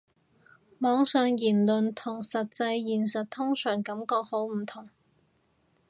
[0.79, 4.89] 網上言論同實際現場通常感覺好唔同